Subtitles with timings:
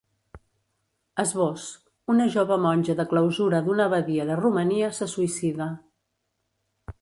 [1.23, 1.65] Esbós:
[2.13, 5.69] Una jove monja de clausura d’una abadia de Romania se suïcida.